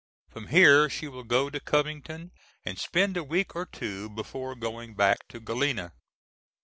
From 0.31 0.47
here 0.47 0.89
she 0.89 1.07
will 1.07 1.23
go 1.23 1.51
to 1.51 1.59
Covington, 1.59 2.31
and 2.65 2.79
spend 2.79 3.17
a 3.17 3.23
week 3.23 3.55
or 3.55 3.67
two 3.67 4.09
before 4.09 4.55
going 4.55 4.95
back 4.95 5.27
to 5.27 5.39
Galena. 5.39 5.93